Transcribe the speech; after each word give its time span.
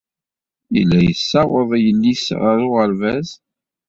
Yella 0.75 0.99
yessawaḍ 1.01 1.69
yelli-s 1.83 2.25
ɣer 2.41 2.57
uɣerbaz. 2.67 3.29